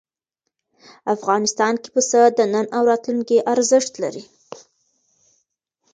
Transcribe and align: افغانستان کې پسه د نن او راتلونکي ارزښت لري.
افغانستان 1.15 1.73
کې 1.81 1.89
پسه 1.95 2.21
د 2.37 2.39
نن 2.53 2.65
او 2.75 2.81
راتلونکي 2.91 3.37
ارزښت 3.53 3.93
لري. 4.03 4.23